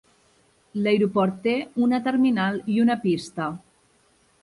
[0.85, 1.55] L'aeroport té
[1.89, 3.55] una terminal i una pista.